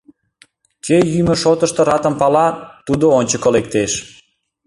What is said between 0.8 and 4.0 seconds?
Кӧ йӱмӧ шотышто ратым пала— тудо ончыко лектеш.